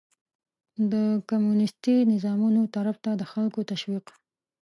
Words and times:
د 0.91 0.93
کمونيستي 1.29 1.95
نظامونو 2.13 2.61
طرف 2.75 2.95
ته 3.03 3.11
د 3.15 3.23
خلکو 3.31 3.59
تشويق 3.71 4.05